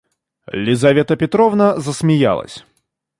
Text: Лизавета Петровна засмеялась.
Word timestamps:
Лизавета 0.51 1.15
Петровна 1.15 1.79
засмеялась. 1.79 2.65